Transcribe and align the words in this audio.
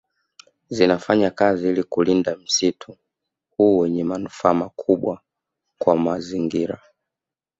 Zinafanya 0.69 1.31
kazi 1.31 1.69
ili 1.69 1.83
kulinda 1.83 2.35
msitu 2.35 2.97
huu 3.57 3.77
wenye 3.77 4.03
manufaa 4.03 4.53
makubwa 4.53 5.21
kwa 5.79 5.95
mazingira 5.95 6.79